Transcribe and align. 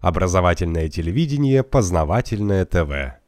Образовательное 0.00 0.88
телевидение, 0.88 1.64
познавательное 1.64 2.64
ТВ. 2.64 3.18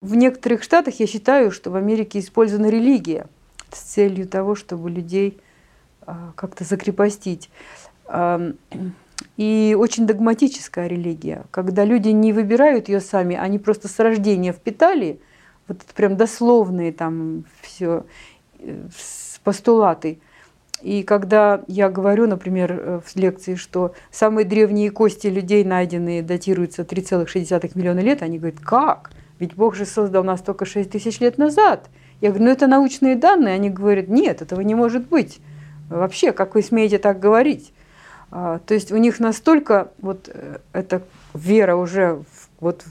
В 0.00 0.14
некоторых 0.14 0.62
штатах 0.62 0.98
я 0.98 1.06
считаю, 1.06 1.50
что 1.50 1.70
в 1.70 1.76
Америке 1.76 2.20
использована 2.20 2.70
религия 2.70 3.26
с 3.70 3.80
целью 3.80 4.26
того, 4.26 4.54
чтобы 4.54 4.90
людей 4.90 5.38
а, 6.06 6.32
как-то 6.36 6.64
закрепостить. 6.64 7.50
И 9.36 9.76
очень 9.78 10.06
догматическая 10.06 10.88
религия, 10.88 11.44
когда 11.50 11.84
люди 11.84 12.08
не 12.08 12.32
выбирают 12.32 12.88
ее 12.88 13.00
сами, 13.00 13.36
они 13.36 13.58
просто 13.58 13.88
с 13.88 13.98
рождения 13.98 14.52
впитали, 14.52 15.20
вот 15.68 15.78
прям 15.94 16.16
дословные 16.16 16.92
там 16.92 17.44
все 17.60 18.04
э, 18.58 18.88
постулаты. 19.44 20.18
И 20.82 21.04
когда 21.04 21.62
я 21.68 21.88
говорю, 21.88 22.26
например, 22.26 22.72
э, 22.72 23.00
в 23.04 23.16
лекции, 23.16 23.54
что 23.54 23.94
самые 24.10 24.44
древние 24.44 24.90
кости 24.90 25.28
людей 25.28 25.64
найденные 25.64 26.22
датируются 26.22 26.82
3,6 26.82 27.72
миллиона 27.74 28.00
лет, 28.00 28.22
они 28.22 28.38
говорят, 28.38 28.60
как? 28.60 29.12
Ведь 29.38 29.54
Бог 29.54 29.76
же 29.76 29.86
создал 29.86 30.24
нас 30.24 30.40
только 30.40 30.64
6 30.64 30.90
тысяч 30.90 31.20
лет 31.20 31.38
назад. 31.38 31.88
Я 32.20 32.30
говорю, 32.30 32.46
ну 32.46 32.50
это 32.50 32.66
научные 32.66 33.16
данные. 33.16 33.54
Они 33.54 33.70
говорят, 33.70 34.08
нет, 34.08 34.42
этого 34.42 34.60
не 34.60 34.74
может 34.74 35.08
быть. 35.08 35.40
Вообще, 35.88 36.32
как 36.32 36.54
вы 36.54 36.62
смеете 36.62 36.98
так 36.98 37.20
говорить? 37.20 37.72
А, 38.30 38.58
то 38.58 38.74
есть 38.74 38.90
у 38.90 38.96
них 38.96 39.20
настолько 39.20 39.92
вот 40.00 40.30
э, 40.32 40.58
эта 40.72 41.02
вера 41.34 41.76
уже 41.76 42.14
в, 42.14 42.48
вот 42.60 42.84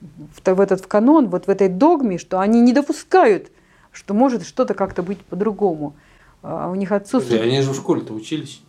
в, 0.00 0.54
в 0.54 0.60
этот 0.60 0.80
в 0.80 0.86
канон, 0.86 1.28
вот 1.28 1.46
в 1.46 1.50
этой 1.50 1.68
догме, 1.68 2.18
что 2.18 2.40
они 2.40 2.60
не 2.60 2.72
допускают, 2.72 3.50
что 3.90 4.14
может 4.14 4.44
что-то 4.44 4.74
как-то 4.74 5.02
быть 5.02 5.18
по-другому. 5.18 5.94
А 6.42 6.70
у 6.70 6.74
них 6.74 6.92
отсутствует... 6.92 7.42
Они 7.42 7.60
же 7.60 7.72
в 7.72 7.76
школе-то 7.76 8.12
учились, 8.14 8.62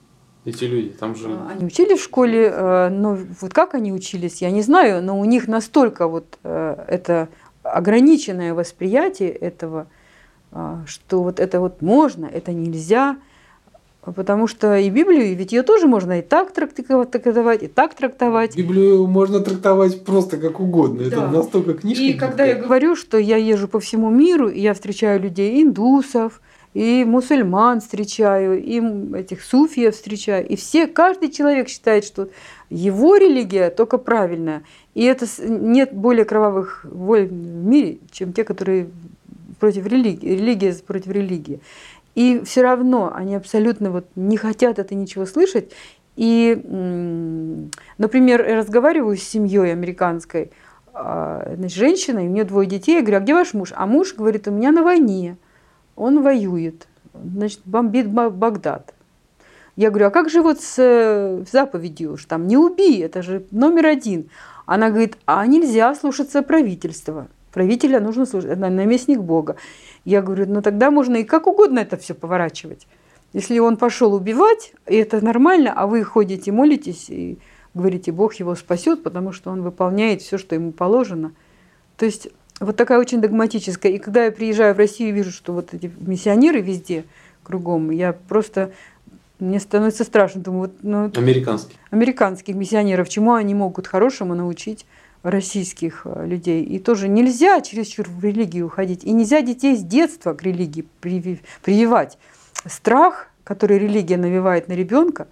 эти 0.45 0.66
люди, 0.66 0.89
там 0.89 1.16
же... 1.16 1.27
А, 1.27 1.52
они 1.52 1.66
учились 1.66 1.99
в 1.99 2.03
школе, 2.03 2.52
э, 2.52 2.89
но 2.89 3.17
вот 3.39 3.53
как 3.53 3.75
они 3.75 3.94
учились, 3.94 4.41
я 4.41 4.52
не 4.52 4.61
знаю, 4.61 5.03
но 5.03 5.20
у 5.20 5.25
них 5.25 5.47
настолько 5.47 6.07
вот 6.07 6.38
э, 6.44 6.85
это 6.88 7.30
ограниченное 7.63 8.53
восприятие 8.53 9.30
этого, 9.30 9.86
что 10.86 11.22
вот 11.22 11.39
это 11.39 11.59
вот 11.59 11.81
можно, 11.81 12.25
это 12.25 12.53
нельзя– 12.53 13.17
Потому 14.03 14.47
что 14.47 14.75
и 14.78 14.89
Библию, 14.89 15.35
ведь 15.35 15.52
ее 15.52 15.61
тоже 15.61 15.88
можно 15.88 16.19
и 16.19 16.22
так 16.23 16.52
трактовать, 16.52 17.61
и 17.61 17.67
так 17.67 17.94
трактовать. 17.94 18.58
Библию 18.58 19.06
можно 19.06 19.41
трактовать 19.41 20.03
просто 20.03 20.38
как 20.38 20.59
угодно. 20.59 21.02
Да. 21.02 21.06
Это 21.06 21.28
настолько 21.28 21.75
книжка. 21.75 22.03
И 22.03 22.13
когда 22.13 22.44
я 22.45 22.56
говорю, 22.56 22.95
что 22.95 23.19
я 23.19 23.38
езжу 23.38 23.67
по 23.67 23.80
всему 23.80 24.09
миру, 24.09 24.50
и 24.50 24.59
я 24.59 24.73
встречаю 24.73 25.22
людей 25.22 25.61
индусов, 25.61 26.41
и 26.73 27.03
мусульман 27.03 27.81
встречаю, 27.81 28.64
и 28.64 28.81
этих 29.17 29.44
суфиев 29.44 29.94
встречаю, 29.94 30.47
и 30.47 30.55
все, 30.55 30.88
каждый 30.88 31.30
человек 31.30 31.67
считает, 31.67 32.05
что 32.05 32.30
его 32.69 33.17
религия 33.17 33.69
только 33.69 33.97
правильная. 33.97 34.63
И 34.94 35.03
это 35.03 35.25
нет 35.47 35.94
более 35.94 36.25
кровавых 36.25 36.86
войн 36.86 37.28
в 37.28 37.66
мире, 37.66 38.00
чем 38.11 38.33
те, 38.33 38.44
которые 38.44 38.89
против 39.59 39.86
религии, 39.86 40.30
религия 40.30 40.73
против 40.86 41.11
религии. 41.11 41.59
И 42.16 42.41
все 42.45 42.61
равно 42.61 43.11
они 43.13 43.35
абсолютно 43.35 43.91
вот 43.91 44.06
не 44.16 44.38
хотят 44.38 44.80
это 44.80 44.95
ничего 44.95 45.25
слышать. 45.25 45.72
И, 46.17 46.56
например, 47.97 48.45
я 48.45 48.58
разговариваю 48.58 49.16
с 49.17 49.23
семьей 49.23 49.72
американской, 49.72 50.52
а, 50.94 51.53
значит, 51.56 51.78
женщиной, 51.78 52.28
у 52.28 52.30
нее 52.30 52.44
двое 52.44 52.67
детей, 52.67 52.95
я 52.95 53.02
говорю, 53.02 53.17
а 53.17 53.19
где 53.22 53.33
ваш 53.33 53.53
муж? 53.53 53.72
А 53.75 53.85
муж 53.85 54.13
говорит, 54.13 54.47
у 54.47 54.52
меня 54.52 54.72
на 54.72 54.83
войне, 54.83 55.38
он 56.02 56.23
воюет, 56.23 56.88
значит, 57.13 57.61
бомбит 57.66 58.09
Багдад. 58.09 58.94
Я 59.75 59.89
говорю, 59.89 60.07
а 60.07 60.09
как 60.09 60.30
же 60.30 60.41
вот 60.41 60.59
с 60.59 60.75
э, 60.77 61.44
заповедью, 61.49 62.17
что 62.17 62.30
там 62.30 62.47
не 62.47 62.57
убей, 62.57 63.03
это 63.03 63.21
же 63.21 63.45
номер 63.52 63.85
один. 63.85 64.29
Она 64.66 64.89
говорит, 64.89 65.17
а 65.25 65.45
нельзя 65.45 65.94
слушаться 65.94 66.41
правительства. 66.41 67.27
Правителя 67.53 67.99
нужно 67.99 68.25
слушать, 68.25 68.57
наместник 68.57 69.19
Бога. 69.19 69.57
Я 70.03 70.22
говорю, 70.22 70.47
ну 70.47 70.61
тогда 70.61 70.89
можно 70.89 71.17
и 71.17 71.23
как 71.23 71.45
угодно 71.45 71.79
это 71.79 71.97
все 71.97 72.16
поворачивать. 72.16 72.88
Если 73.34 73.59
он 73.59 73.78
пошел 73.78 74.13
убивать, 74.13 74.73
и 74.88 74.95
это 74.95 75.23
нормально, 75.23 75.72
а 75.75 75.85
вы 75.85 76.03
ходите, 76.03 76.51
молитесь 76.51 77.09
и 77.09 77.38
говорите, 77.75 78.11
Бог 78.11 78.34
его 78.35 78.56
спасет, 78.56 79.03
потому 79.03 79.31
что 79.31 79.51
он 79.51 79.61
выполняет 79.61 80.22
все, 80.22 80.40
что 80.40 80.56
ему 80.56 80.72
положено. 80.72 81.34
То 81.95 82.06
есть 82.06 82.29
вот 82.61 82.77
такая 82.77 82.99
очень 82.99 83.22
догматическая. 83.22 83.91
И 83.91 83.97
когда 83.97 84.25
я 84.25 84.31
приезжаю 84.31 84.75
в 84.75 84.77
Россию 84.77 85.09
и 85.09 85.13
вижу, 85.13 85.31
что 85.31 85.51
вот 85.53 85.73
эти 85.73 85.91
миссионеры 85.99 86.61
везде 86.61 87.05
кругом, 87.44 87.89
я 87.89 88.13
просто 88.13 88.72
мне 89.39 89.59
становится 89.59 90.03
страшно. 90.03 90.41
Думаю, 90.41 90.61
вот, 90.61 90.73
ну, 90.83 91.11
американских. 91.16 91.75
Американских 91.89 92.55
миссионеров, 92.55 93.09
чему 93.09 93.33
они 93.33 93.55
могут 93.55 93.88
хорошему 93.88 94.35
научить 94.35 94.85
российских 95.23 96.01
э, 96.05 96.25
людей. 96.27 96.63
И 96.63 96.79
тоже 96.79 97.07
нельзя 97.07 97.59
чересчур 97.61 98.07
в 98.07 98.23
религию 98.23 98.67
уходить. 98.67 99.03
И 99.03 99.11
нельзя 99.11 99.41
детей 99.41 99.75
с 99.75 99.81
детства 99.81 100.33
к 100.33 100.43
религии 100.43 100.85
прививать. 101.01 102.17
Страх, 102.66 103.28
который 103.43 103.79
религия 103.79 104.17
навевает 104.17 104.67
на 104.67 104.73
ребенка, 104.73 105.28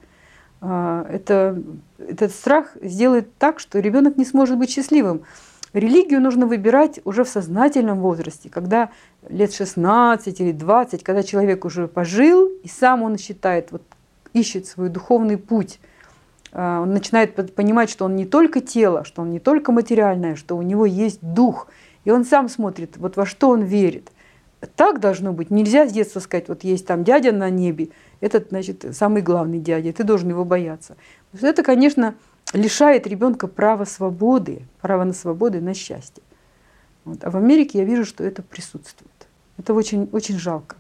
э, 0.61 1.05
это, 1.11 1.61
этот 1.99 2.31
страх 2.31 2.75
сделает 2.81 3.35
так, 3.37 3.59
что 3.59 3.79
ребенок 3.79 4.17
не 4.17 4.25
сможет 4.25 4.57
быть 4.57 4.71
счастливым. 4.71 5.21
Религию 5.73 6.21
нужно 6.21 6.47
выбирать 6.47 6.99
уже 7.05 7.23
в 7.23 7.29
сознательном 7.29 7.99
возрасте, 7.99 8.49
когда 8.49 8.89
лет 9.29 9.53
16 9.53 10.39
или 10.41 10.51
20, 10.51 11.03
когда 11.03 11.23
человек 11.23 11.65
уже 11.65 11.87
пожил, 11.87 12.47
и 12.63 12.67
сам 12.67 13.03
он 13.03 13.17
считает, 13.17 13.71
вот, 13.71 13.83
ищет 14.33 14.67
свой 14.67 14.89
духовный 14.89 15.37
путь– 15.37 15.79
а, 16.51 16.81
он 16.81 16.93
начинает 16.93 17.35
понимать, 17.55 17.89
что 17.89 18.05
он 18.05 18.15
не 18.15 18.25
только 18.25 18.61
тело, 18.61 19.03
что 19.03 19.21
он 19.21 19.29
не 19.29 19.39
только 19.39 19.71
материальное, 19.71 20.35
что 20.35 20.57
у 20.57 20.61
него 20.61 20.85
есть 20.85 21.19
дух. 21.21 21.67
И 22.05 22.11
он 22.11 22.25
сам 22.25 22.49
смотрит, 22.49 22.97
вот 22.97 23.17
во 23.17 23.25
что 23.25 23.49
он 23.49 23.63
верит. 23.63 24.11
Так 24.75 24.99
должно 24.99 25.31
быть. 25.31 25.51
Нельзя 25.51 25.87
с 25.87 25.91
детства 25.91 26.19
сказать, 26.19 26.49
вот 26.49 26.63
есть 26.63 26.85
там 26.85 27.03
дядя 27.03 27.31
на 27.31 27.49
небе, 27.49 27.89
этот, 28.19 28.49
значит, 28.49 28.85
самый 28.91 29.21
главный 29.21 29.59
дядя, 29.59 29.93
ты 29.93 30.03
должен 30.03 30.29
его 30.29 30.43
бояться. 30.43 30.97
Это, 31.39 31.63
конечно, 31.63 32.15
лишает 32.53 33.07
ребенка 33.07 33.47
права 33.47 33.85
свободы, 33.85 34.67
права 34.81 35.05
на 35.05 35.13
свободу 35.13 35.57
и 35.57 35.61
на 35.61 35.73
счастье. 35.73 36.23
Вот. 37.05 37.23
А 37.23 37.31
в 37.31 37.37
Америке 37.37 37.79
я 37.79 37.85
вижу, 37.85 38.05
что 38.05 38.23
это 38.23 38.41
присутствует. 38.41 39.27
Это 39.57 39.73
очень, 39.73 40.09
очень 40.11 40.37
жалко. 40.37 40.75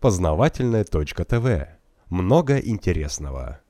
Познавательная 0.00 0.84
точка 0.84 1.24
ТВ. 1.24 1.68
Много 2.10 2.58
интересного. 2.58 3.60